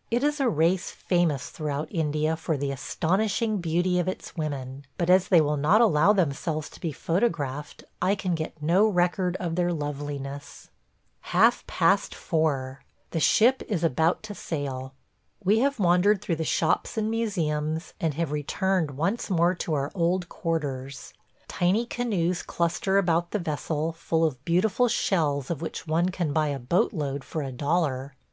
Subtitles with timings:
[0.10, 5.08] It is a race famous throughout India for the astonishing beauty of its women; but
[5.08, 9.54] as they will not allow themselves to be photographed, I can get no record of
[9.54, 10.70] their loveliness....
[11.20, 12.82] Half past four!
[13.12, 14.92] The ship is about to sail.
[15.44, 19.92] We have wandered through the shops and museums, and have returned once more to our
[19.94, 21.14] old quarters.
[21.46, 26.48] Tiny canoes cluster about the vessel, full of beautiful shells of which one can buy
[26.48, 28.16] a boat load for a dollar.